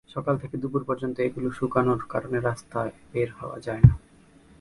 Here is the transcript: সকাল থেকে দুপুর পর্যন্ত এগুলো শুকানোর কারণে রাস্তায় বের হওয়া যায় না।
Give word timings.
সকাল 0.09 0.35
থেকে 0.37 0.55
দুপুর 0.57 0.81
পর্যন্ত 0.85 1.15
এগুলো 1.19 1.47
শুকানোর 1.51 2.01
কারণে 2.09 2.37
রাস্তায় 2.39 2.91
বের 3.11 3.29
হওয়া 3.39 3.57
যায় 3.59 3.81
না। 3.81 3.93